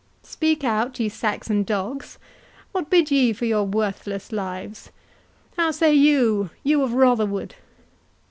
—Speak 0.23 0.63
out, 0.63 0.99
ye 0.99 1.07
Saxon 1.09 1.61
dogs—what 1.61 2.89
bid 2.89 3.11
ye 3.11 3.33
for 3.33 3.45
your 3.45 3.65
worthless 3.65 4.31
lives?—How 4.31 5.69
say 5.69 5.93
you, 5.93 6.49
you 6.63 6.81
of 6.81 6.93
Rotherwood?" 6.93 7.53